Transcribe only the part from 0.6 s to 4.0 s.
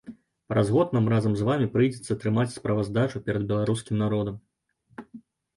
год нам разам з вамі прыйдзецца трымаць справаздачу перад беларускім